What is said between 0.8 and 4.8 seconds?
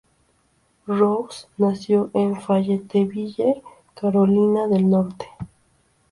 Rose nació en Fayetteville, Carolina